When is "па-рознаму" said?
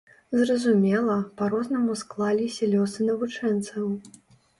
1.41-1.97